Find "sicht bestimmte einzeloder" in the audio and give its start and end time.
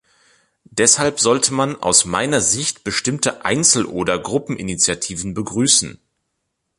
2.41-4.17